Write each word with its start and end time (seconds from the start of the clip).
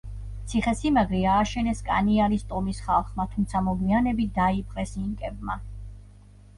ციხესიმაგრე 0.53 1.19
ააშენეს 1.33 1.83
კანიარის 1.91 2.47
ტომის 2.55 2.81
ხალხმა, 2.89 3.29
თუმცა 3.37 3.65
მოგვიანებით 3.69 4.35
დაიპყრეს 4.43 4.99
ინკებმა. 5.07 5.65